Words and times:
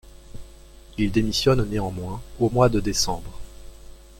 Il 0.97 1.11
démissionne 1.11 1.63
néanmoins 1.69 2.23
au 2.39 2.49
mois 2.49 2.69
de 2.69 2.79
décembre. 2.79 3.39